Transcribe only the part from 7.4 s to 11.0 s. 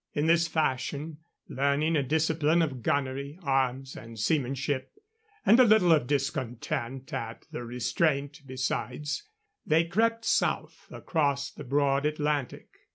the restraint besides, they crept south and